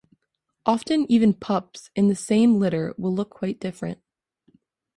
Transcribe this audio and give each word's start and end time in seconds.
Often 0.65 1.11
even 1.11 1.35
pups 1.35 1.91
in 1.95 2.07
the 2.07 2.15
same 2.15 2.55
litter 2.57 2.95
will 2.97 3.13
look 3.13 3.29
quite 3.29 3.59
different. 3.59 4.01